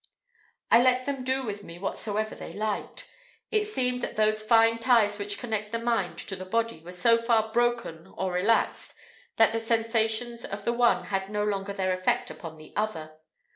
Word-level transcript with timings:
I 0.71 0.81
let 0.81 1.05
them 1.05 1.23
do 1.23 1.43
with 1.43 1.61
me 1.63 1.77
whatsoever 1.77 2.33
they 2.33 2.53
liked. 2.53 3.07
It 3.51 3.65
seemed 3.65 4.01
that 4.01 4.15
those 4.15 4.41
fine 4.41 4.79
ties 4.79 5.19
which 5.19 5.37
connect 5.37 5.71
the 5.71 5.77
mind 5.77 6.25
and 6.31 6.41
the 6.41 6.43
body 6.43 6.79
were 6.81 6.91
so 6.91 7.19
far 7.19 7.51
broken 7.51 8.07
or 8.17 8.31
relaxed, 8.31 8.95
that 9.35 9.51
the 9.51 9.59
sensations 9.59 10.43
of 10.43 10.65
the 10.65 10.73
one 10.73 11.03
had 11.13 11.29
no 11.29 11.43
longer 11.43 11.71
their 11.73 11.93
effect 11.93 12.31
upon 12.31 12.57
the 12.57 12.73
other. 12.75 13.19